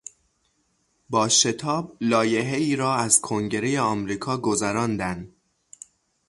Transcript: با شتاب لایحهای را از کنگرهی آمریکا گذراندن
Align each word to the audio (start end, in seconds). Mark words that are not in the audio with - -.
با 1.09 1.29
شتاب 1.29 1.97
لایحهای 2.01 2.75
را 2.75 2.95
از 2.95 3.21
کنگرهی 3.21 3.77
آمریکا 3.77 4.37
گذراندن 4.37 5.35